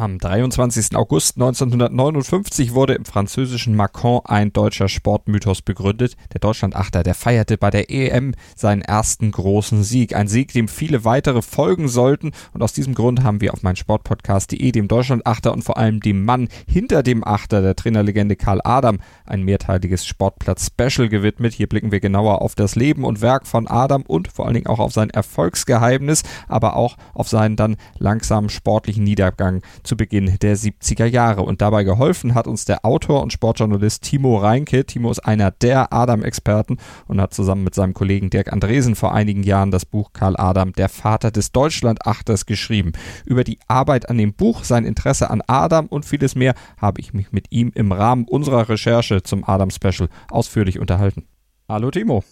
[0.00, 0.96] Am 23.
[0.96, 6.16] August 1959 wurde im französischen Macon ein deutscher Sportmythos begründet.
[6.32, 10.16] Der Deutschlandachter, der feierte bei der EM seinen ersten großen Sieg.
[10.16, 12.30] Ein Sieg, dem viele weitere folgen sollten.
[12.54, 16.24] Und aus diesem Grund haben wir auf mein Sportpodcast.de dem Deutschlandachter und vor allem dem
[16.24, 21.52] Mann hinter dem Achter, der Trainerlegende Karl Adam, ein mehrteiliges Sportplatz-Special gewidmet.
[21.52, 24.66] Hier blicken wir genauer auf das Leben und Werk von Adam und vor allen Dingen
[24.66, 29.60] auch auf sein Erfolgsgeheimnis, aber auch auf seinen dann langsamen sportlichen Niedergang
[29.90, 31.42] zu Beginn der 70er Jahre.
[31.42, 34.86] Und dabei geholfen hat uns der Autor und Sportjournalist Timo Reinke.
[34.86, 39.42] Timo ist einer der Adam-Experten und hat zusammen mit seinem Kollegen Dirk Andresen vor einigen
[39.42, 42.92] Jahren das Buch Karl Adam, der Vater des Deutschlandachters, geschrieben.
[43.26, 47.12] Über die Arbeit an dem Buch, sein Interesse an Adam und vieles mehr habe ich
[47.12, 51.24] mich mit ihm im Rahmen unserer Recherche zum Adam-Special ausführlich unterhalten.
[51.68, 52.22] Hallo Timo.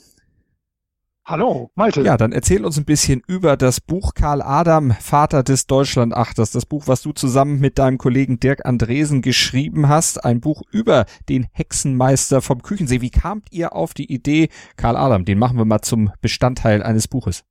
[1.28, 2.00] Hallo, Malte.
[2.00, 6.52] Ja, dann erzähl uns ein bisschen über das Buch Karl Adam, Vater des Deutschlandachters.
[6.52, 10.24] Das Buch, was du zusammen mit deinem Kollegen Dirk Andresen geschrieben hast.
[10.24, 13.02] Ein Buch über den Hexenmeister vom Küchensee.
[13.02, 17.08] Wie kamt ihr auf die Idee, Karl Adam, den machen wir mal zum Bestandteil eines
[17.08, 17.44] Buches?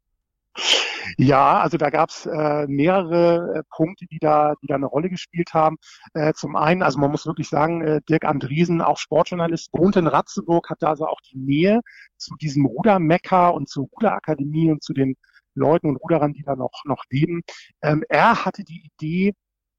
[1.18, 5.10] Ja, also da gab es äh, mehrere äh, Punkte, die da, die da eine Rolle
[5.10, 5.78] gespielt haben.
[6.14, 10.08] Äh, zum einen, also man muss wirklich sagen, äh, Dirk Andriesen, auch Sportjournalist, wohnt in
[10.08, 11.82] Ratzeburg, hat da also auch die Nähe
[12.18, 15.16] zu diesem Rudermecker und zur Ruderakademie und zu den
[15.56, 17.42] Leuten und Ruderern, die da noch, noch leben.
[17.82, 19.34] Ähm, er hatte die Idee,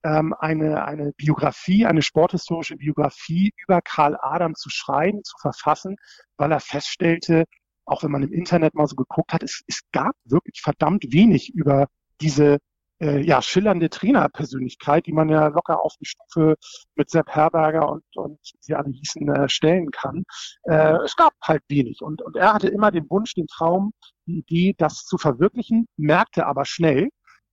[0.05, 5.97] ähm, eine, eine Biografie, eine sporthistorische Biografie über Karl Adam zu schreiben, zu verfassen,
[6.37, 7.45] weil er feststellte,
[7.89, 11.55] auch wenn man im Internet mal so geguckt hat, es, es gab wirklich verdammt wenig
[11.55, 11.89] über
[12.21, 12.59] diese
[13.01, 16.57] äh, ja, schillernde Trainerpersönlichkeit, die man ja locker auf die Stufe
[16.97, 20.25] mit Sepp Herberger und, und wie sie alle hießen, äh, stellen kann.
[20.65, 22.03] Äh, es gab halt wenig.
[22.03, 23.93] Und, und er hatte immer den Wunsch, den Traum,
[24.27, 27.11] die Idee, das zu verwirklichen, merkte aber schnell,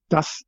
[0.10, 0.44] dass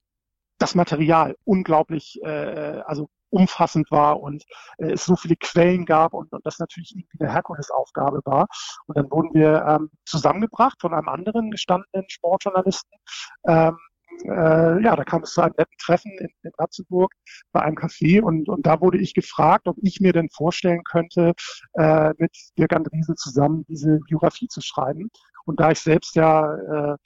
[0.58, 4.44] das Material unglaublich, äh, also umfassend war und
[4.78, 8.48] äh, es so viele Quellen gab und, und das natürlich irgendwie eine Herkulesaufgabe war.
[8.88, 13.00] Und dann wurden wir ähm, zusammengebracht von einem anderen gestandenen Sportjournalisten.
[13.48, 13.78] Ähm,
[14.26, 17.12] äh, ja, da kam es zu einem netten Treffen in, in Ratzeburg
[17.52, 21.34] bei einem Café und, und da wurde ich gefragt, ob ich mir denn vorstellen könnte,
[21.74, 25.10] äh, mit Dirk Andriese zusammen diese Biografie zu schreiben.
[25.46, 26.98] Und da ich selbst ja äh,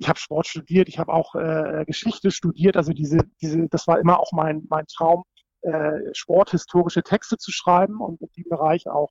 [0.00, 3.98] ich habe Sport studiert, ich habe auch äh, Geschichte studiert, also diese, diese, das war
[3.98, 5.24] immer auch mein, mein Traum,
[5.60, 9.10] äh, sporthistorische Texte zu schreiben und in dem Bereich auch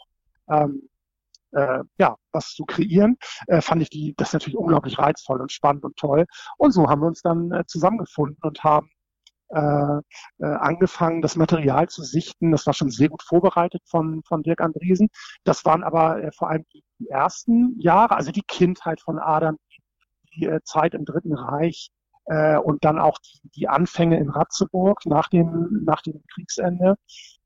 [0.49, 0.89] ähm,
[1.51, 3.17] äh, ja, was zu kreieren,
[3.47, 6.25] äh, fand ich die, das natürlich unglaublich reizvoll und spannend und toll.
[6.57, 8.89] Und so haben wir uns dann äh, zusammengefunden und haben
[9.49, 9.99] äh,
[10.39, 12.51] äh, angefangen, das Material zu sichten.
[12.51, 15.09] Das war schon sehr gut vorbereitet von, von Dirk Andriesen.
[15.43, 19.57] Das waren aber äh, vor allem die, ersten Jahre, also die Kindheit von Adam,
[20.35, 21.91] die äh, Zeit im Dritten Reich
[22.25, 26.95] äh, und dann auch die, die Anfänge in Ratzeburg nach dem, nach dem Kriegsende.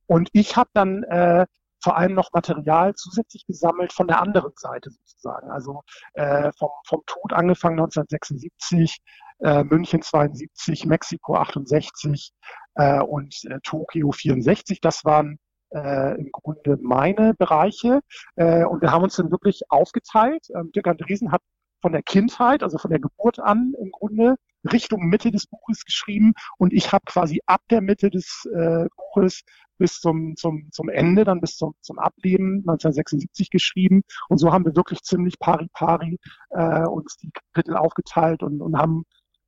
[0.08, 1.46] Und ich habe dann äh,
[1.84, 5.52] vor allem noch Material zusätzlich gesammelt von der anderen Seite sozusagen.
[5.52, 5.82] Also
[6.14, 9.00] äh, vom, vom Tod angefangen 1976,
[9.40, 12.32] äh, München 72, Mexiko 68
[12.76, 14.80] äh, und Tokio 64.
[14.82, 15.40] Das waren
[15.76, 18.02] im Grunde meine Bereiche.
[18.36, 20.46] Und wir haben uns dann wirklich aufgeteilt.
[20.56, 21.42] Ähm, Dirk Andriesen hat
[21.84, 24.36] von der Kindheit, also von der Geburt an im Grunde
[24.72, 29.42] Richtung Mitte des Buches geschrieben und ich habe quasi ab der Mitte des äh, Buches
[29.78, 34.04] bis zum, zum, zum Ende, dann bis zum, zum Ableben 1976 geschrieben.
[34.30, 36.20] Und so haben wir wirklich ziemlich pari pari
[36.52, 39.04] äh, uns die Kapitel aufgeteilt und, und haben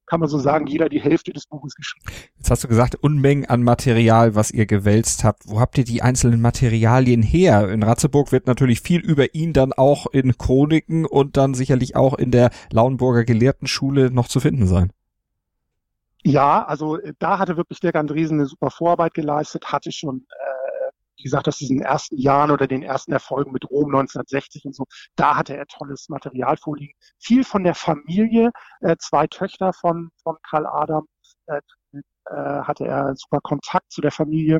[0.05, 2.05] kann man so sagen, jeder die Hälfte des Buches geschrieben.
[2.37, 5.47] Jetzt hast du gesagt, Unmengen an Material, was ihr gewälzt habt.
[5.47, 7.69] Wo habt ihr die einzelnen Materialien her?
[7.69, 12.13] In Ratzeburg wird natürlich viel über ihn dann auch in Chroniken und dann sicherlich auch
[12.13, 14.91] in der Lauenburger Gelehrtenschule noch zu finden sein.
[16.27, 20.44] Ja, also äh, da hatte wirklich der Gandriesen eine super Vorarbeit geleistet, hatte schon äh,
[21.17, 24.85] wie gesagt, aus diesen ersten Jahren oder den ersten Erfolgen mit Rom 1960 und so,
[25.15, 26.93] da hatte er tolles Material vorliegen.
[27.19, 28.51] Viel von der Familie,
[28.81, 31.05] äh, zwei Töchter von, von Karl Adam,
[31.47, 31.61] äh,
[32.27, 34.59] äh, hatte er super Kontakt zu der Familie,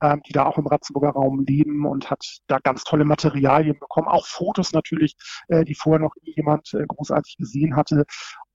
[0.00, 4.08] ähm, die da auch im Ratzenburger Raum leben und hat da ganz tolle Materialien bekommen,
[4.08, 5.16] auch Fotos natürlich,
[5.48, 8.04] äh, die vorher noch nie jemand äh, großartig gesehen hatte.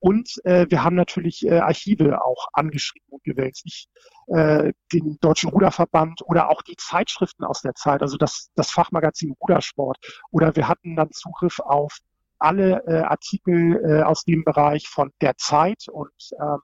[0.06, 3.64] Und äh, wir haben natürlich äh, Archive auch angeschrieben und gewälzt.
[3.66, 3.90] Ich,
[4.28, 9.34] äh, den Deutschen Ruderverband oder auch die Zeitschriften aus der Zeit, also das, das Fachmagazin
[9.42, 9.98] Rudersport.
[10.30, 11.98] Oder wir hatten dann Zugriff auf
[12.38, 16.58] alle äh, Artikel äh, aus dem Bereich von der Zeit und äh,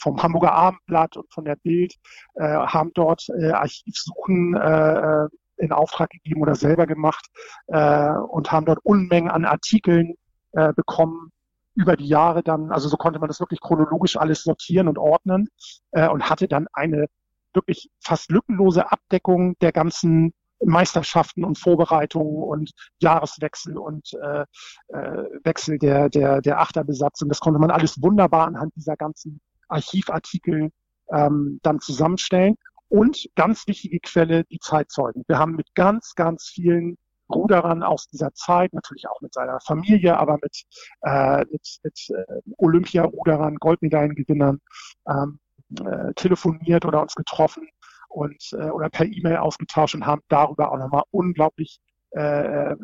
[0.00, 1.92] vom Hamburger Abendblatt und von der Bild,
[2.36, 5.28] äh, haben dort äh, Archivsuchen äh, äh,
[5.58, 7.26] in Auftrag gegeben oder selber gemacht
[7.66, 10.14] äh, und haben dort Unmengen an Artikeln
[10.52, 11.30] äh, bekommen
[11.74, 15.48] über die Jahre dann, also so konnte man das wirklich chronologisch alles sortieren und ordnen
[15.92, 17.06] äh, und hatte dann eine
[17.52, 20.32] wirklich fast lückenlose Abdeckung der ganzen
[20.64, 24.44] Meisterschaften und Vorbereitungen und Jahreswechsel und äh,
[24.88, 27.28] äh, Wechsel der, der, der Achterbesatzung.
[27.28, 30.70] Das konnte man alles wunderbar anhand dieser ganzen Archivartikel
[31.12, 32.56] ähm, dann zusammenstellen.
[32.88, 35.24] Und ganz wichtige Quelle, die Zeitzeugen.
[35.26, 36.96] Wir haben mit ganz, ganz vielen
[37.32, 40.64] Ruderern aus dieser Zeit, natürlich auch mit seiner Familie, aber mit,
[41.02, 44.60] äh, mit, mit äh, Olympiaruderern, Goldmedaillengewinnern
[45.08, 45.38] ähm,
[45.80, 47.68] äh, telefoniert oder uns getroffen
[48.08, 51.80] und äh, oder per E-Mail ausgetauscht und haben darüber auch nochmal unglaublich
[52.10, 52.76] äh,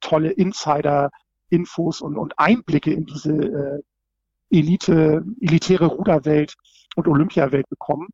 [0.00, 3.82] tolle Insider-Infos und, und Einblicke in diese äh,
[4.50, 6.54] Elite, elitäre Ruderwelt
[6.96, 8.08] und Olympiawelt bekommen.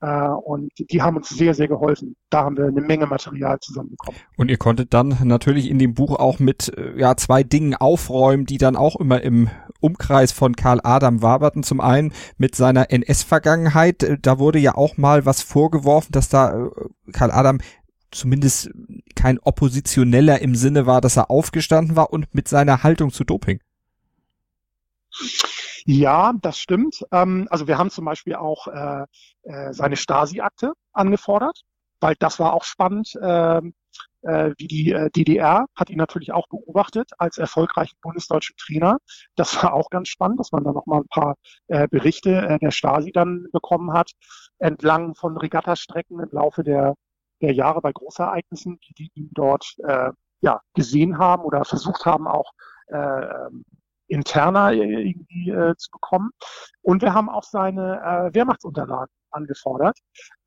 [0.00, 2.14] Äh, und die haben uns sehr, sehr geholfen.
[2.30, 4.20] Da haben wir eine Menge Material zusammenbekommen.
[4.36, 8.46] Und ihr konntet dann natürlich in dem Buch auch mit äh, ja, zwei Dingen aufräumen,
[8.46, 9.50] die dann auch immer im
[9.80, 11.62] Umkreis von Karl Adam waberten.
[11.62, 14.02] Zum einen mit seiner NS-Vergangenheit.
[14.02, 16.70] Äh, da wurde ja auch mal was vorgeworfen, dass da
[17.12, 17.58] Karl Adam
[18.10, 18.70] zumindest
[19.16, 23.60] kein Oppositioneller im Sinne war, dass er aufgestanden war und mit seiner Haltung zu Doping.
[25.90, 27.06] Ja, das stimmt.
[27.12, 29.04] Ähm, also wir haben zum Beispiel auch äh,
[29.44, 31.62] äh, seine Stasi-Akte angefordert,
[32.00, 33.14] weil das war auch spannend.
[33.16, 33.62] Äh,
[34.22, 38.98] äh, wie die äh, DDR hat ihn natürlich auch beobachtet als erfolgreichen bundesdeutschen Trainer.
[39.34, 41.36] Das war auch ganz spannend, dass man da nochmal ein paar
[41.68, 44.10] äh, Berichte äh, der Stasi dann bekommen hat,
[44.58, 46.96] entlang von Regattastrecken im Laufe der,
[47.40, 50.10] der Jahre bei Großereignissen, die, die ihn dort äh,
[50.42, 52.52] ja, gesehen haben oder versucht haben, auch
[52.88, 53.48] äh,
[54.08, 56.30] interner irgendwie äh, zu bekommen.
[56.82, 59.98] Und wir haben auch seine äh, Wehrmachtsunterlagen angefordert,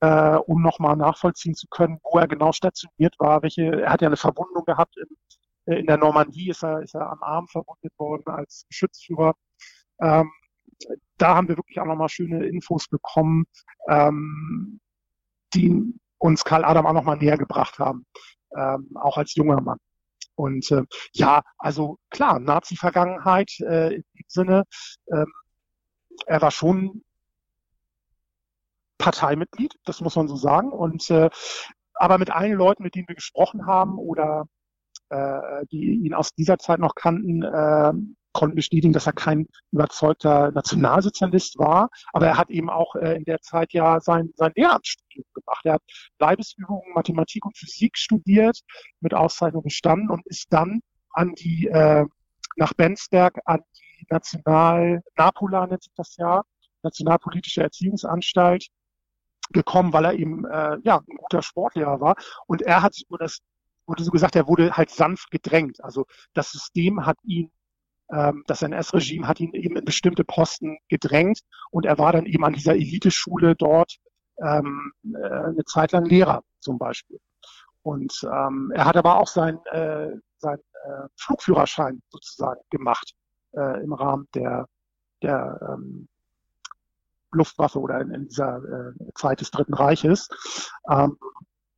[0.02, 4.08] äh, um nochmal nachvollziehen zu können, wo er genau stationiert war, welche, er hat ja
[4.08, 7.94] eine Verwundung gehabt in, äh, in der Normandie, ist er, ist er am Arm verwundet
[7.98, 9.36] worden als Geschützführer.
[10.02, 10.32] Ähm,
[11.18, 13.46] da haben wir wirklich auch nochmal schöne Infos bekommen,
[13.88, 14.80] ähm,
[15.54, 18.06] die uns Karl Adam auch nochmal näher gebracht haben,
[18.56, 19.78] ähm, auch als junger Mann.
[20.36, 20.84] Und äh,
[21.14, 24.64] ja, also klar, Nazi-Vergangenheit äh, in dem Sinne,
[25.12, 25.32] ähm,
[26.26, 27.04] er war schon
[28.98, 30.72] Parteimitglied, das muss man so sagen.
[30.72, 31.30] Und äh,
[31.96, 34.48] aber mit allen Leuten, mit denen wir gesprochen haben oder
[35.10, 37.94] äh, die ihn aus dieser Zeit noch kannten, äh,
[38.34, 43.26] konnten bestätigen, dass er kein überzeugter Nationalsozialist war, aber er hat eben auch äh, in
[43.26, 45.66] der Zeit ja sein, sein Lehramtsstudium gemacht.
[45.66, 45.84] Er hat
[46.20, 48.60] Leibesübungen, Mathematik und Physik studiert,
[49.00, 50.82] mit Auszeichnung bestanden und ist dann
[51.12, 52.06] an die, äh,
[52.58, 56.44] nach Bensberg an die National, Napula nennt sich das ja,
[56.84, 58.68] Nationalpolitische Erziehungsanstalt
[59.52, 62.16] gekommen, weil er eben äh, ja ein guter Sportlehrer war.
[62.48, 63.40] Und er hat, und das
[63.86, 65.84] wurde so gesagt, er wurde halt sanft gedrängt.
[65.84, 67.52] Also das System hat ihn
[68.48, 72.54] das NS-Regime hat ihn eben in bestimmte Posten gedrängt und er war dann eben an
[72.54, 73.98] dieser Eliteschule dort
[74.42, 77.20] ähm, äh, eine Zeit lang Lehrer zum Beispiel.
[77.84, 83.14] Und ähm, er hat aber auch sein, äh, sein äh, Flugführerschein sozusagen gemacht
[83.54, 84.68] äh, im Rahmen der,
[85.22, 86.08] der ähm,
[87.32, 90.28] Luftwaffe oder in, in dieser äh, Zeit des Dritten Reiches.
[90.90, 91.18] Ähm,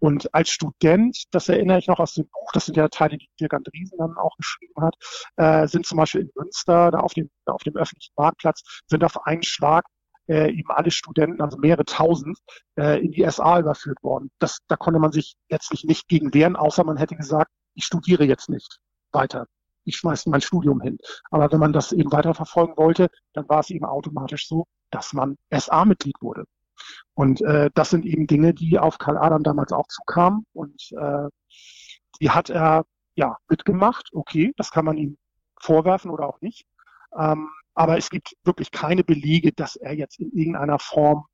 [0.04, 3.30] und als Student, das erinnere ich noch aus dem Buch, das sind ja Teile, die
[3.40, 4.96] Dirk Andriesen dann auch geschrieben hat,
[5.38, 9.26] äh, sind zum Beispiel in Münster, da auf dem, auf dem öffentlichen Marktplatz, sind auf
[9.26, 9.86] einen Schlag
[10.28, 12.38] äh, eben alle Studenten, also mehrere tausend,
[12.78, 14.30] äh, in die SA überführt worden.
[14.40, 18.26] Das, da konnte man sich letztlich nicht gegen wehren, außer man hätte gesagt, ich studiere
[18.26, 18.80] jetzt nicht
[19.14, 19.48] weiter.
[19.86, 20.98] Ich schmeiße mein Studium hin.
[21.32, 25.38] Aber wenn man das eben weiterverfolgen wollte, dann war es eben automatisch so, dass man
[25.50, 26.44] SA-Mitglied wurde.
[27.14, 30.46] Und äh, das sind eben Dinge, die auf Karl Adam damals auch zukamen.
[30.54, 31.30] Und äh,
[32.20, 32.86] die hat er
[33.16, 34.10] ja mitgemacht.
[34.14, 35.18] Okay, das kann man ihm
[35.60, 36.66] vorwerfen oder auch nicht.
[37.18, 41.26] Ähm, aber es gibt wirklich keine Belege, dass er jetzt in irgendeiner Form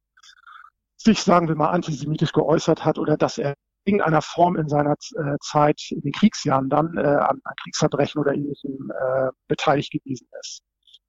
[0.96, 4.94] sich, sagen wir mal, antisemitisch geäußert hat oder dass er in irgendeiner Form in seiner
[4.94, 10.28] äh, Zeit, in den Kriegsjahren dann, äh, an, an Kriegsverbrechen oder ähnlichem äh, beteiligt gewesen
[10.42, 10.62] ist.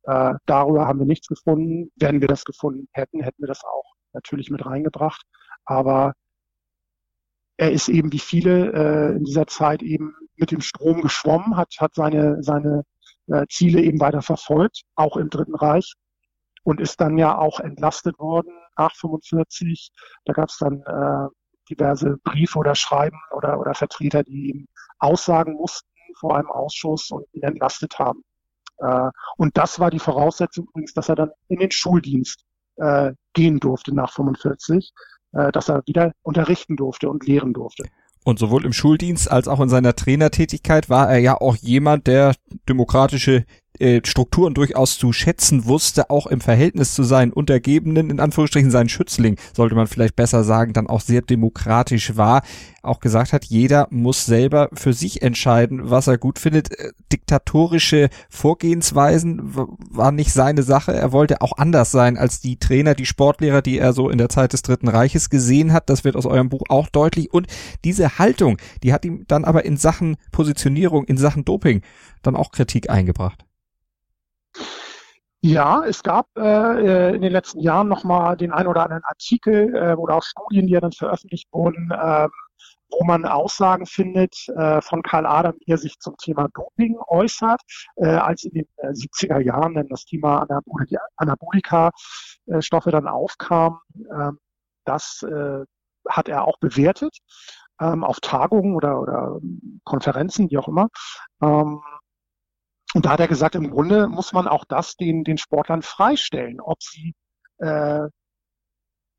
[0.05, 1.91] Äh, darüber haben wir nichts gefunden.
[1.97, 5.25] Wenn wir das gefunden hätten, hätten wir das auch natürlich mit reingebracht.
[5.65, 6.15] Aber
[7.57, 11.75] er ist eben wie viele äh, in dieser Zeit eben mit dem Strom geschwommen, hat,
[11.79, 12.85] hat seine, seine
[13.27, 15.95] äh, Ziele eben weiter verfolgt, auch im Dritten Reich
[16.65, 19.91] und ist dann ja auch entlastet worden nach 45.
[20.25, 21.29] Da gab es dann äh,
[21.69, 24.67] diverse Briefe oder Schreiben oder, oder Vertreter, die ihm
[24.99, 25.89] aussagen mussten
[26.19, 28.23] vor einem Ausschuss und ihn entlastet haben.
[28.79, 32.45] Äh, und das war die Voraussetzung übrigens, dass er dann in den Schuldienst
[32.81, 34.93] äh, gehen durfte nach 45,
[35.33, 37.85] äh, dass er wieder unterrichten durfte und lehren durfte.
[38.25, 42.35] Und sowohl im Schuldienst als auch in seiner Trainertätigkeit war er ja auch jemand, der
[42.69, 43.45] demokratische
[43.79, 48.89] äh, Strukturen durchaus zu schätzen wusste, auch im Verhältnis zu seinen Untergebenen, in Anführungsstrichen seinen
[48.89, 52.43] Schützling, sollte man vielleicht besser sagen, dann auch sehr demokratisch war,
[52.83, 56.79] auch gesagt hat, jeder muss selber für sich entscheiden, was er gut findet.
[56.79, 60.93] Äh, diktatorische Vorgehensweisen war nicht seine Sache.
[60.93, 64.29] Er wollte auch anders sein als die Trainer, die Sportlehrer, die er so in der
[64.29, 65.89] Zeit des Dritten Reiches gesehen hat.
[65.89, 67.33] Das wird aus eurem Buch auch deutlich.
[67.33, 67.47] Und
[67.85, 71.83] diese Haltung, die hat ihm dann aber in Sachen Positionierung, in Sachen Doping
[72.23, 73.45] dann auch Kritik eingebracht.
[75.43, 79.95] Ja, es gab äh, in den letzten Jahren nochmal den ein oder anderen Artikel äh,
[79.95, 82.29] oder auch Studien, die ja dann veröffentlicht wurden, äh,
[82.91, 87.63] wo man Aussagen findet äh, von Karl Adam, wie er sich zum Thema Doping äußert,
[87.97, 90.47] äh, als in den äh, 70er Jahren dann das Thema
[91.17, 93.81] Anabolika-Stoffe dann aufkam.
[94.11, 94.33] Äh,
[94.85, 95.65] das äh,
[96.09, 97.17] hat er auch bewertet
[97.81, 99.39] ähm, auf Tagungen oder, oder
[99.85, 100.89] Konferenzen, wie auch immer.
[101.43, 101.81] Ähm,
[102.95, 106.61] und da hat er gesagt, im Grunde muss man auch das den, den Sportlern freistellen,
[106.61, 107.15] ob sie
[107.59, 108.09] äh,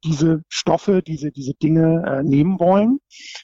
[0.04, 3.00] diese Stoffe, diese, diese Dinge äh, nehmen wollen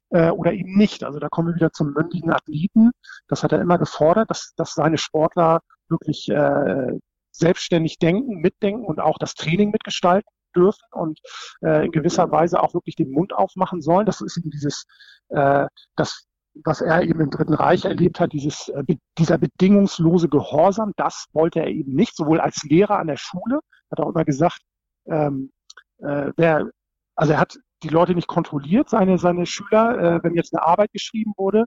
[0.10, 1.04] äh, oder eben nicht.
[1.04, 2.92] Also da kommen wir wieder zum mündigen Athleten.
[3.28, 6.98] Das hat er immer gefordert, dass, dass seine Sportler wirklich äh,
[7.32, 11.20] selbstständig denken, mitdenken und auch das Training mitgestalten dürfen und
[11.62, 14.08] äh, in gewisser Weise auch wirklich den Mund aufmachen sollen.
[14.08, 14.86] Das ist eben dieses,
[15.30, 16.27] äh, das
[16.64, 18.84] was er eben im Dritten Reich erlebt hat, dieses, äh,
[19.18, 23.60] dieser bedingungslose Gehorsam, das wollte er eben nicht, sowohl als Lehrer an der Schule,
[23.92, 24.62] hat auch immer gesagt,
[25.08, 25.52] ähm,
[26.00, 26.70] äh, wer,
[27.16, 30.92] also er hat die Leute nicht kontrolliert, seine, seine Schüler, äh, wenn jetzt eine Arbeit
[30.94, 31.66] geschrieben wurde.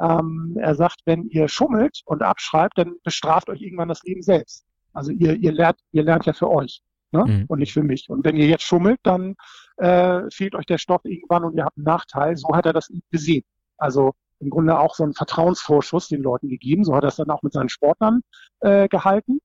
[0.00, 4.64] Ähm, er sagt, wenn ihr schummelt und abschreibt, dann bestraft euch irgendwann das Leben selbst.
[4.92, 6.82] Also ihr, ihr lernt, ihr lernt ja für euch
[7.12, 7.24] ne?
[7.24, 7.44] Mhm.
[7.48, 8.08] und nicht für mich.
[8.08, 9.36] Und wenn ihr jetzt schummelt, dann
[9.76, 12.36] äh, fehlt euch der Stoff irgendwann und ihr habt einen Nachteil.
[12.36, 13.44] So hat er das gesehen.
[13.76, 16.84] Also im Grunde auch so einen Vertrauensvorschuss den Leuten gegeben.
[16.84, 18.22] So hat er es dann auch mit seinen Sportlern
[18.60, 19.40] äh, gehalten.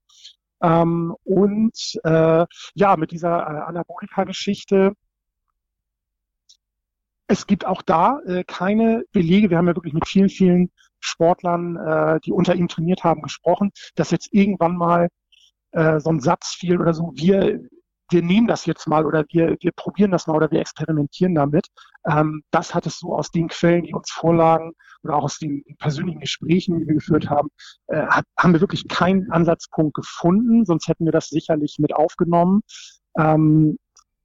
[0.62, 4.94] Ähm, und äh, ja, mit dieser äh, Anabolika-Geschichte,
[7.28, 9.50] es gibt auch da äh, keine Belege.
[9.50, 13.72] Wir haben ja wirklich mit vielen, vielen Sportlern, äh, die unter ihm trainiert haben, gesprochen,
[13.96, 15.10] dass jetzt irgendwann mal
[15.72, 17.62] äh, so ein Satz fiel oder so, wir,
[18.10, 21.68] wir nehmen das jetzt mal oder wir, wir probieren das mal oder wir experimentieren damit.
[22.10, 24.74] Ähm, das hat es so aus den Quellen, die uns vorlagen
[25.04, 27.50] oder auch aus den persönlichen Gesprächen, die wir geführt haben,
[27.88, 32.62] äh, hat, haben wir wirklich keinen Ansatzpunkt gefunden, sonst hätten wir das sicherlich mit aufgenommen.
[33.18, 33.78] Ähm,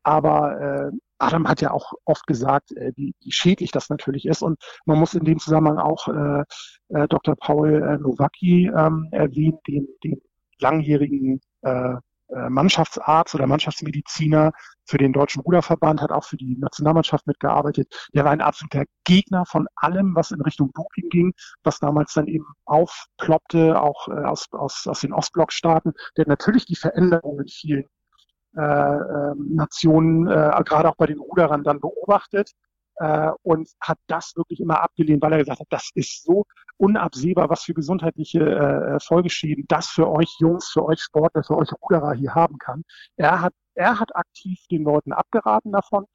[0.05, 4.43] aber äh, Adam hat ja auch oft gesagt, äh, wie, wie schädlich das natürlich ist.
[4.43, 6.45] Und man muss in dem Zusammenhang auch äh,
[6.89, 7.37] äh, Dr.
[7.37, 10.21] Paul äh, Nowacki ähm, erwähnen, den, den
[10.59, 11.95] langjährigen äh,
[12.49, 14.53] Mannschaftsarzt oder Mannschaftsmediziner
[14.85, 18.09] für den Deutschen Ruderverband, hat auch für die Nationalmannschaft mitgearbeitet.
[18.15, 22.27] Der war ein absoluter Gegner von allem, was in Richtung Doping ging, was damals dann
[22.27, 25.93] eben aufploppte, auch äh, aus, aus, aus den Ostblockstaaten.
[26.17, 27.85] Der natürlich die Veränderungen in vielen
[28.57, 32.53] äh, äh, Nationen, äh, gerade auch bei den Ruderern dann beobachtet
[32.97, 36.45] äh, und hat das wirklich immer abgelehnt, weil er gesagt hat, das ist so
[36.77, 41.71] unabsehbar, was für gesundheitliche äh, Folgeschäden das für euch Jungs, für euch Sportler, für euch
[41.83, 42.83] Ruderer hier haben kann.
[43.17, 46.07] Er hat, er hat aktiv den Leuten abgeraten davon.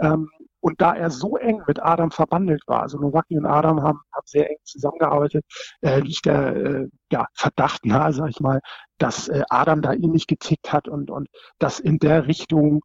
[0.00, 0.28] Ähm,
[0.60, 4.26] und da er so eng mit Adam verbandelt war, also Nowaki und Adam haben, haben
[4.26, 5.44] sehr eng zusammengearbeitet,
[5.80, 8.60] äh, liegt der äh, ja, Verdacht nahe, sag ich mal,
[8.98, 12.82] dass äh, Adam da ähnlich getickt hat und, und dass in der Richtung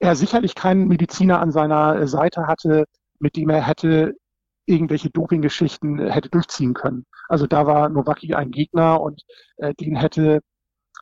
[0.00, 2.86] er sicherlich keinen Mediziner an seiner Seite hatte,
[3.20, 4.14] mit dem er hätte
[4.66, 7.04] irgendwelche Doping-Geschichten äh, hätte durchziehen können.
[7.28, 9.22] Also da war Nowacki ein Gegner und
[9.58, 10.40] äh, den hätte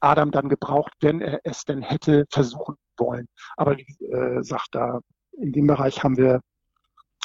[0.00, 3.26] Adam dann gebraucht, wenn er es denn hätte versuchen wollen.
[3.56, 5.00] Aber wie äh, sagt da,
[5.32, 6.40] in dem Bereich haben wir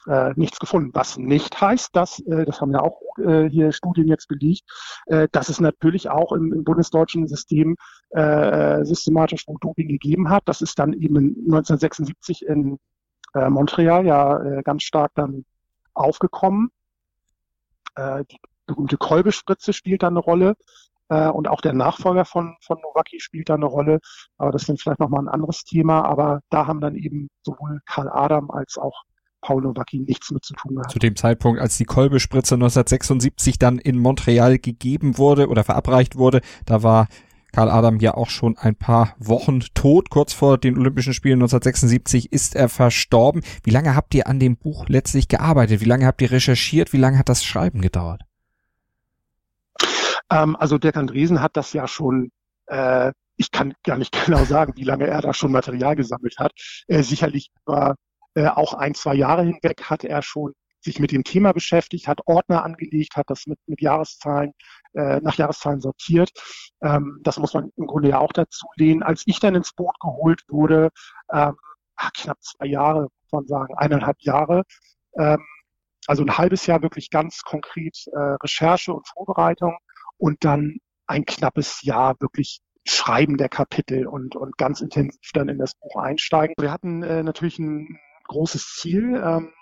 [0.07, 0.91] äh, nichts gefunden.
[0.93, 4.63] Was nicht heißt, dass, äh, das haben ja auch äh, hier Studien jetzt belegt,
[5.05, 7.75] äh, dass es natürlich auch im, im bundesdeutschen System
[8.10, 10.43] äh, systematisch Doping gegeben hat.
[10.45, 12.79] Das ist dann eben 1976 in
[13.33, 15.45] äh, Montreal ja äh, ganz stark dann
[15.93, 16.69] aufgekommen.
[17.95, 20.55] Äh, die berühmte Kolbespritze spielt da eine Rolle.
[21.10, 24.00] Äh, und auch der Nachfolger von, von Nowacki spielt da eine Rolle.
[24.38, 26.05] Aber das ist vielleicht nochmal ein anderes Thema.
[26.05, 29.03] Aber da haben dann eben sowohl Karl Adam als auch
[29.43, 30.91] Paul Nowacki nichts mit zu tun gehabt.
[30.91, 36.41] Zu dem Zeitpunkt, als die Kolbespritze 1976 dann in Montreal gegeben wurde oder verabreicht wurde,
[36.65, 37.07] da war
[37.51, 40.09] Karl Adam ja auch schon ein paar Wochen tot.
[40.09, 43.43] Kurz vor den Olympischen Spielen 1976 ist er verstorben.
[43.63, 45.79] Wie lange habt ihr an dem Buch letztlich gearbeitet?
[45.79, 46.93] Wie lange habt ihr recherchiert?
[46.93, 48.23] Wie lange hat das Schreiben gedauert?
[50.31, 52.31] Ähm, also Dirk Andresen hat das ja schon,
[52.67, 56.53] äh, ich kann gar nicht genau sagen, wie lange er da schon Material gesammelt hat.
[56.88, 57.95] Äh, sicherlich war
[58.36, 62.20] äh, auch ein, zwei Jahre hinweg hat er schon sich mit dem Thema beschäftigt, hat
[62.25, 64.52] Ordner angelegt, hat das mit, mit Jahreszahlen,
[64.94, 66.32] äh, nach Jahreszahlen sortiert.
[66.82, 69.02] Ähm, das muss man im Grunde ja auch dazu lehnen.
[69.02, 70.90] Als ich dann ins Boot geholt wurde,
[71.32, 71.56] ähm,
[72.13, 74.63] knapp zwei Jahre, muss man sagen, eineinhalb Jahre,
[75.18, 75.44] ähm,
[76.08, 79.78] also ein halbes Jahr wirklich ganz konkret äh, Recherche und Vorbereitung
[80.18, 85.58] und dann ein knappes Jahr wirklich Schreiben der Kapitel und, und ganz intensiv dann in
[85.58, 86.54] das Buch einsteigen.
[86.60, 87.98] Wir hatten äh, natürlich ein
[88.34, 89.22] großes Ziel.
[89.24, 89.54] Ähm,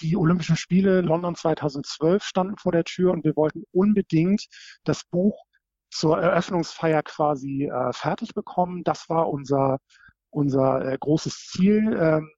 [0.00, 4.46] die Olympischen Spiele London 2012 standen vor der Tür und wir wollten unbedingt
[4.84, 5.44] das Buch
[5.90, 8.84] zur Eröffnungsfeier quasi äh, fertig bekommen.
[8.84, 9.78] Das war unser,
[10.30, 11.96] unser äh, großes Ziel.
[11.98, 12.30] Ähm,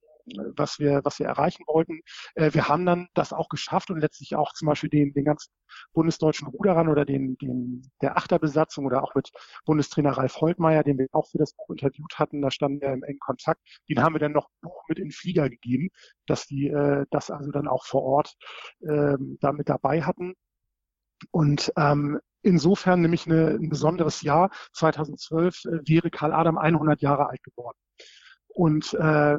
[0.57, 2.01] was wir, was wir erreichen wollten.
[2.35, 5.53] Äh, wir haben dann das auch geschafft und letztlich auch zum Beispiel den, den ganzen
[5.93, 9.31] bundesdeutschen Ruderern oder den, den, der Achterbesatzung oder auch mit
[9.65, 13.03] Bundestrainer Ralf Holtmeier, den wir auch für das Buch interviewt hatten, da standen wir im
[13.03, 13.61] engen Kontakt.
[13.89, 15.89] Den haben wir dann noch Buch mit in Flieger gegeben,
[16.27, 18.35] dass die äh, das also dann auch vor Ort
[18.83, 20.35] ähm, da mit dabei hatten.
[21.31, 24.51] Und ähm, insofern nämlich eine, ein besonderes Jahr.
[24.73, 27.79] 2012 äh, wäre Karl Adam 100 Jahre alt geworden.
[28.49, 29.39] Und äh,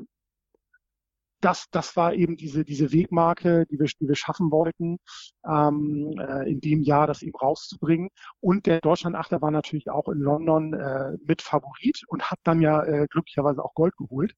[1.44, 4.98] das, das war eben diese, diese Wegmarke, die wir, die wir schaffen wollten,
[5.46, 8.10] ähm, äh, in dem Jahr das eben rauszubringen.
[8.40, 12.84] Und der Deutschlandachter war natürlich auch in London äh, mit Favorit und hat dann ja
[12.84, 14.34] äh, glücklicherweise auch Gold geholt.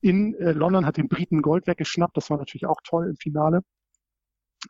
[0.00, 3.62] In äh, London hat den Briten Gold weggeschnappt, das war natürlich auch toll im Finale.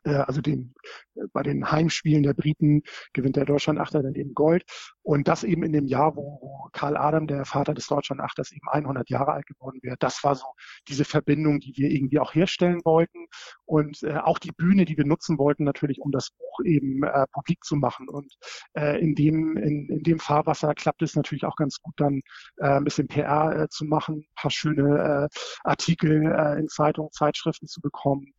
[0.03, 0.73] Äh, also den,
[1.15, 4.63] äh, bei den Heimspielen der Briten gewinnt der Deutschlandachter dann eben Gold.
[5.01, 9.09] Und das eben in dem Jahr, wo, Karl Adam, der Vater des Deutschlandachters, eben 100
[9.09, 9.95] Jahre alt geworden wäre.
[9.99, 10.45] Das war so
[10.87, 13.25] diese Verbindung, die wir irgendwie auch herstellen wollten.
[13.65, 17.25] Und äh, auch die Bühne, die wir nutzen wollten, natürlich, um das Buch eben äh,
[17.31, 18.07] publik zu machen.
[18.07, 18.31] Und
[18.73, 22.21] äh, in, dem, in, in dem Fahrwasser klappt es natürlich auch ganz gut, dann
[22.57, 25.29] äh, ein bisschen PR zu machen, ein paar schöne
[25.63, 26.23] Artikel
[26.59, 28.33] in Zeitungen, Zeitschriften zu bekommen,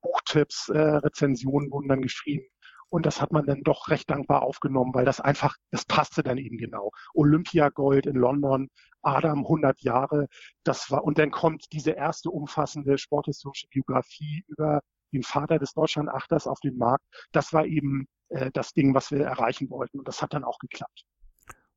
[0.00, 2.44] Buchtipps äh, Rezensionen wurden dann geschrieben.
[2.88, 6.36] Und das hat man dann doch recht dankbar aufgenommen, weil das einfach, das passte dann
[6.36, 6.90] eben genau.
[7.14, 8.68] Olympiagold in London,
[9.00, 10.28] Adam 100 Jahre,
[10.62, 16.46] das war, und dann kommt diese erste umfassende sporthistorische Biografie über den Vater des Deutschlandachters
[16.46, 17.04] auf den Markt.
[17.32, 19.98] Das war eben äh, das Ding, was wir erreichen wollten.
[19.98, 21.04] Und das hat dann auch geklappt.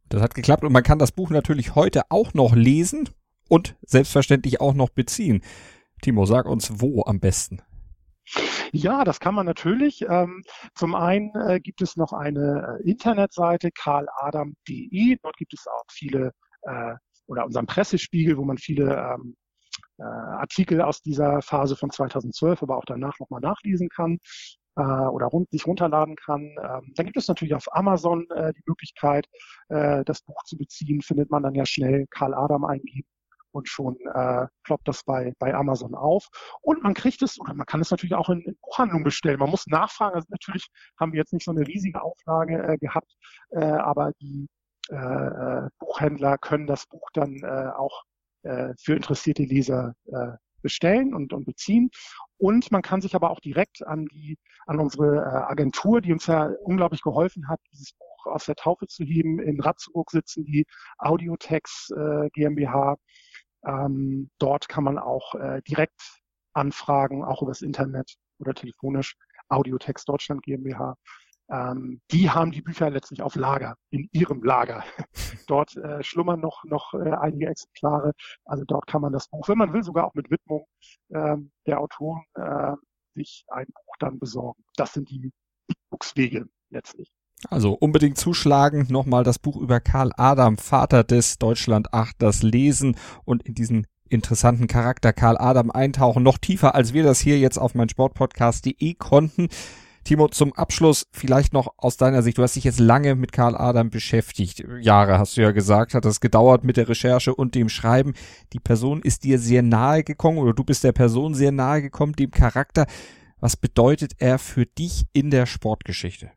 [0.10, 3.10] Das hat geklappt und man kann das Buch natürlich heute auch noch lesen
[3.50, 5.41] und selbstverständlich auch noch beziehen.
[6.02, 7.62] Timo, sag uns wo am besten.
[8.76, 10.02] Ja, das kann man natürlich.
[10.10, 15.18] Ähm, zum einen äh, gibt es noch eine äh, Internetseite karladam.de.
[15.24, 16.34] Dort gibt es auch viele
[16.64, 19.38] äh, oder unseren Pressespiegel, wo man viele ähm,
[19.98, 24.20] äh, Artikel aus dieser Phase von 2012, aber auch danach nochmal nachlesen kann
[24.78, 26.54] oder rund, sich runterladen kann.
[26.62, 29.26] Ähm, dann gibt es natürlich auf Amazon die Möglichkeit,
[29.70, 31.02] das Buch zu beziehen.
[31.02, 33.08] Findet man dann ja schnell Karl Adam eingeben
[33.56, 36.28] und schon äh, ploppt das bei, bei Amazon auf.
[36.62, 39.39] Und man kriegt es, oder man kann es natürlich auch in, in Buchhandlungen bestellen.
[39.39, 40.15] Man muss nachfragen.
[40.15, 40.68] Also natürlich
[41.00, 43.15] haben wir jetzt nicht so eine riesige Auflage äh, gehabt,
[43.52, 44.48] äh, aber die
[44.91, 48.04] äh, äh, Buchhändler können das Buch dann äh, auch
[48.44, 51.89] äh, für interessierte Leser äh, bestellen und, und beziehen.
[52.38, 56.28] Und man kann sich aber auch direkt an die, an unsere äh, Agentur, die uns
[56.28, 59.39] ja unglaublich geholfen hat, dieses Buch aus der Taufe zu heben.
[59.39, 60.65] In Ratzeburg sitzen die
[60.98, 62.98] Audiotex äh, GmbH
[63.65, 66.21] ähm, dort kann man auch äh, direkt
[66.54, 69.15] anfragen, auch übers Internet oder telefonisch,
[69.49, 70.95] Audiotext Deutschland GmbH.
[71.49, 74.84] Ähm, die haben die Bücher letztlich auf Lager, in ihrem Lager.
[75.47, 78.13] dort äh, schlummern noch, noch äh, einige Exemplare.
[78.45, 80.65] Also dort kann man das Buch, wenn man will, sogar auch mit Widmung
[81.13, 82.73] ähm, der Autoren äh,
[83.13, 84.63] sich ein Buch dann besorgen.
[84.75, 85.32] Das sind die
[85.89, 87.12] Buchswege letztlich.
[87.50, 93.54] Also unbedingt zuschlagen, nochmal das Buch über Karl Adam, Vater des Deutschlandachters lesen und in
[93.54, 97.89] diesen interessanten Charakter Karl Adam eintauchen, noch tiefer, als wir das hier jetzt auf mein
[97.89, 99.50] Sportpodcast.de konnten.
[100.04, 102.38] Timo, zum Abschluss vielleicht noch aus deiner Sicht.
[102.38, 104.63] Du hast dich jetzt lange mit Karl Adam beschäftigt.
[104.80, 108.13] Jahre hast du ja gesagt, hat das gedauert mit der Recherche und dem Schreiben.
[108.54, 112.13] Die Person ist dir sehr nahe gekommen oder du bist der Person sehr nahe gekommen,
[112.13, 112.86] dem Charakter.
[113.39, 116.30] Was bedeutet er für dich in der Sportgeschichte?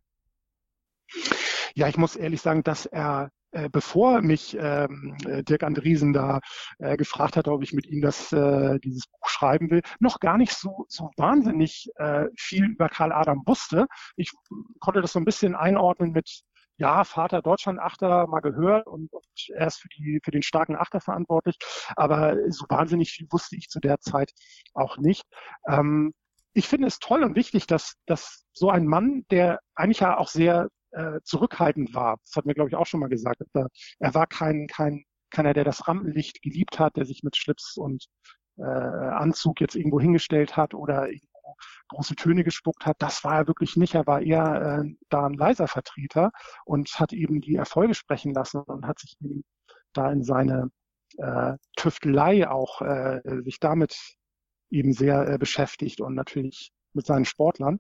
[1.75, 6.41] Ja, ich muss ehrlich sagen, dass er äh, bevor mich ähm, äh, Dirk Andriesen da
[6.79, 10.37] äh, gefragt hat, ob ich mit ihm das, äh, dieses Buch schreiben will, noch gar
[10.37, 13.87] nicht so, so wahnsinnig äh, viel über Karl Adam wusste.
[14.17, 14.33] Ich
[14.81, 16.43] konnte das so ein bisschen einordnen mit,
[16.77, 20.77] ja, Vater Deutschland Achter mal gehört und, und er ist für, die, für den starken
[20.77, 21.57] Achter verantwortlich,
[21.97, 24.33] aber so wahnsinnig viel wusste ich zu der Zeit
[24.75, 25.25] auch nicht.
[25.67, 26.13] Ähm,
[26.53, 30.29] ich finde es toll und wichtig, dass, dass so ein Mann, der eigentlich ja auch
[30.29, 32.19] sehr äh, zurückhaltend war.
[32.25, 33.43] Das hat mir, glaube ich, auch schon mal gesagt.
[33.55, 37.77] Er, er war kein, kein, keiner, der das Rampenlicht geliebt hat, der sich mit Schlips
[37.77, 38.07] und
[38.59, 41.29] äh, Anzug jetzt irgendwo hingestellt hat oder irgendwo
[41.89, 42.97] große Töne gespuckt hat.
[42.99, 43.95] Das war er wirklich nicht.
[43.95, 46.31] Er war eher äh, da ein leiser Vertreter
[46.65, 49.45] und hat eben die Erfolge sprechen lassen und hat sich eben
[49.93, 50.71] da in seine
[51.17, 53.97] äh, Tüftelei auch äh, sich damit
[54.71, 57.79] eben sehr äh, beschäftigt und natürlich mit seinen Sportlern,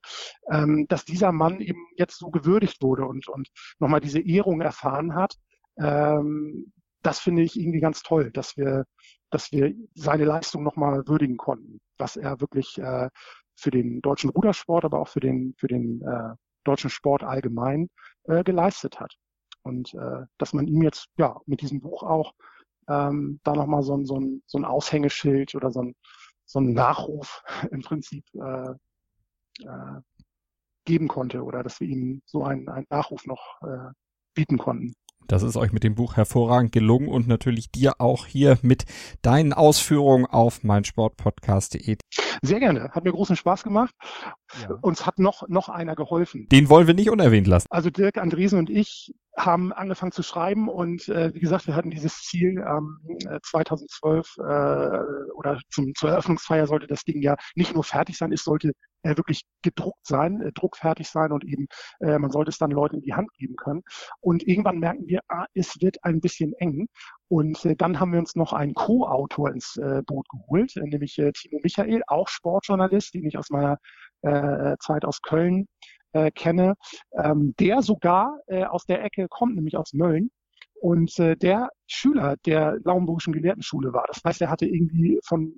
[0.50, 5.14] ähm, dass dieser Mann eben jetzt so gewürdigt wurde und, und nochmal diese Ehrung erfahren
[5.14, 5.35] hat.
[5.78, 8.85] Ähm, das finde ich irgendwie ganz toll, dass wir,
[9.31, 13.09] dass wir seine Leistung nochmal würdigen konnten, was er wirklich äh,
[13.54, 17.88] für den deutschen Rudersport, aber auch für den, für den äh, deutschen Sport allgemein
[18.24, 19.14] äh, geleistet hat.
[19.62, 22.33] Und äh, dass man ihm jetzt ja mit diesem Buch auch
[22.88, 25.94] ähm, da nochmal so ein, so, ein, so ein Aushängeschild oder so ein,
[26.46, 28.74] so ein Nachruf im Prinzip äh,
[29.61, 30.01] äh,
[30.85, 33.92] geben konnte oder dass wir ihm so einen, einen Nachruf noch äh,
[34.35, 34.94] bieten konnten.
[35.27, 38.85] Das ist euch mit dem Buch hervorragend gelungen und natürlich dir auch hier mit
[39.21, 41.99] deinen Ausführungen auf meinsportpodcast.de.
[42.40, 42.90] Sehr gerne.
[42.92, 43.94] Hat mir großen Spaß gemacht.
[44.62, 44.77] Ja.
[44.81, 46.49] Uns hat noch, noch einer geholfen.
[46.51, 47.66] Den wollen wir nicht unerwähnt lassen.
[47.68, 51.90] Also Dirk Andresen und ich haben angefangen zu schreiben und äh, wie gesagt, wir hatten
[51.90, 52.98] dieses Ziel ähm,
[53.42, 54.42] 2012 äh,
[55.35, 58.72] oder zum, zur Eröffnungsfeier sollte das Ding ja nicht nur fertig sein, es sollte
[59.03, 61.66] äh, wirklich gedruckt sein, äh, druckfertig sein und eben
[62.01, 63.83] äh, man sollte es dann Leuten in die Hand geben können.
[64.20, 66.88] Und irgendwann merken wir, ah, es wird ein bisschen eng.
[67.29, 71.18] Und äh, dann haben wir uns noch einen Co-Autor ins äh, Boot geholt, äh, nämlich
[71.18, 73.79] äh, Timo Michael, auch Sportjournalist, den ich aus meiner
[74.22, 75.68] äh, Zeit aus Köln
[76.26, 76.74] äh, kenne,
[77.12, 80.31] ähm, der sogar äh, aus der Ecke kommt, nämlich aus Mölln
[80.81, 84.04] und äh, der Schüler der Lauenburgischen Gelehrtenschule war.
[84.07, 85.54] Das heißt, er hatte irgendwie von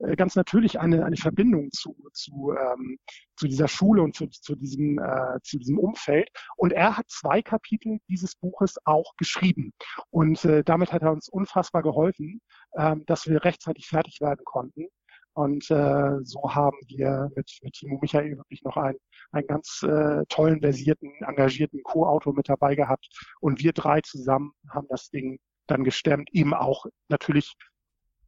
[0.00, 2.98] äh, ganz natürlich eine, eine Verbindung zu, zu, ähm,
[3.36, 6.28] zu dieser Schule und zu, zu, diesem, äh, zu diesem Umfeld.
[6.56, 9.72] Und er hat zwei Kapitel dieses Buches auch geschrieben.
[10.10, 12.40] Und äh, damit hat er uns unfassbar geholfen,
[12.72, 14.88] äh, dass wir rechtzeitig fertig werden konnten.
[15.34, 18.98] Und äh, so haben wir mit, mit Timo Michael wirklich noch einen,
[19.30, 23.08] einen ganz äh, tollen, versierten, engagierten Co-Autor mit dabei gehabt.
[23.40, 27.54] Und wir drei zusammen haben das Ding dann gestemmt, eben auch natürlich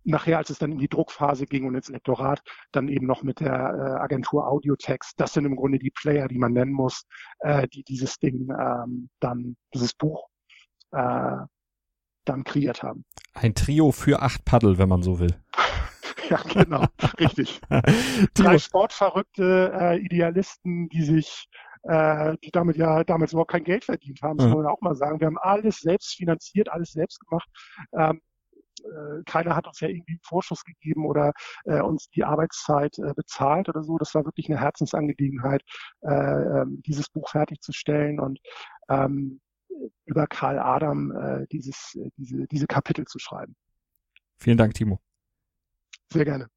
[0.04, 3.40] nachher, als es dann in die Druckphase ging und ins Lektorat, dann eben noch mit
[3.40, 5.18] der äh, Agentur Audiotext.
[5.18, 7.04] Das sind im Grunde die Player, die man nennen muss,
[7.40, 10.28] äh, die dieses Ding ähm, dann, dieses Buch
[10.92, 11.36] äh,
[12.24, 13.04] dann kreiert haben.
[13.32, 15.34] Ein Trio für acht Paddel, wenn man so will.
[16.30, 16.86] Ja, genau,
[17.18, 17.60] richtig.
[18.34, 21.48] Drei sportverrückte äh, Idealisten, die sich
[21.82, 24.52] äh, die damit ja damals überhaupt kein Geld verdient haben, das mhm.
[24.52, 25.20] muss man auch mal sagen.
[25.20, 27.48] Wir haben alles selbst finanziert, alles selbst gemacht.
[27.92, 28.20] Ähm,
[28.82, 31.32] äh, keiner hat uns ja irgendwie einen Vorschuss gegeben oder
[31.64, 33.98] äh, uns die Arbeitszeit äh, bezahlt oder so.
[33.98, 35.62] Das war wirklich eine Herzensangelegenheit,
[36.02, 38.40] äh, ähm, dieses Buch fertigzustellen und
[38.88, 39.40] ähm,
[40.06, 43.56] über Karl Adam äh, dieses, äh, diese, diese Kapitel zu schreiben.
[44.38, 45.00] Vielen Dank, Timo.
[46.12, 46.48] Sehr gerne.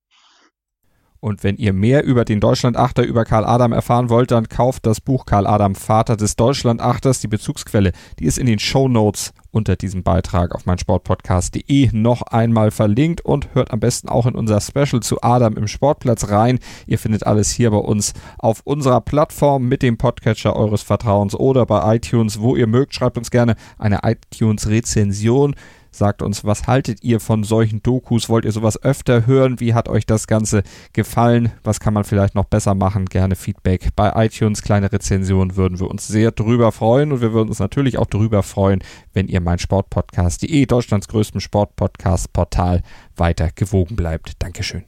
[1.20, 5.02] Und wenn ihr mehr über den Deutschlandachter, über Karl Adam erfahren wollt, dann kauft das
[5.02, 7.20] Buch Karl Adam, Vater des Deutschlandachters.
[7.22, 12.70] Die Bezugsquelle, die ist in den Show Notes unter diesem Beitrag auf meinsportpodcast.de noch einmal
[12.70, 16.60] verlinkt und hört am besten auch in unser Special zu Adam im Sportplatz rein.
[16.86, 21.66] Ihr findet alles hier bei uns auf unserer Plattform mit dem Podcatcher eures Vertrauens oder
[21.66, 22.94] bei iTunes, wo ihr mögt.
[22.94, 25.56] Schreibt uns gerne eine iTunes-Rezension.
[25.98, 28.30] Sagt uns, was haltet ihr von solchen Dokus?
[28.30, 29.60] Wollt ihr sowas öfter hören?
[29.60, 30.62] Wie hat euch das Ganze
[30.94, 31.52] gefallen?
[31.64, 33.08] Was kann man vielleicht noch besser machen?
[33.08, 37.50] Gerne Feedback bei iTunes, kleine Rezensionen würden wir uns sehr drüber freuen und wir würden
[37.50, 38.84] uns natürlich auch drüber freuen,
[39.14, 42.84] wenn ihr mein Sportpodcast.de, Deutschlands größtem Sportpodcast-Portal,
[43.16, 44.34] weiter gewogen bleibt.
[44.38, 44.84] Dankeschön.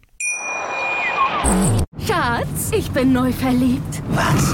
[2.06, 4.04] Schatz, ich bin neu verliebt.
[4.10, 4.54] Was?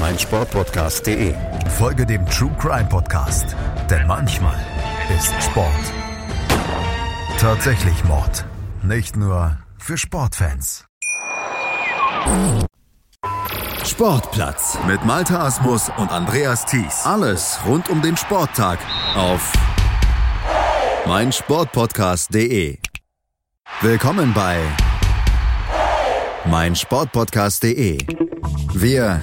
[0.00, 1.34] meinsportpodcast.de.
[1.78, 3.54] Folge dem True Crime Podcast,
[3.88, 4.58] denn manchmal
[5.16, 5.92] ist Sport
[7.40, 8.44] tatsächlich Mord.
[8.82, 10.84] Nicht nur für Sportfans.
[13.82, 17.04] Sportplatz mit Malte Asmus und Andreas Thies.
[17.04, 18.78] Alles rund um den Sporttag
[19.16, 19.52] auf
[21.06, 22.78] meinsportpodcast.de.
[23.80, 24.58] Willkommen bei
[26.44, 27.98] meinsportpodcast.de.
[28.74, 29.22] Wir